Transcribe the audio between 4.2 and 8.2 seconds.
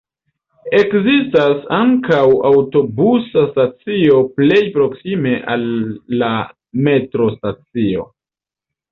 plej proksime al la metrostacio.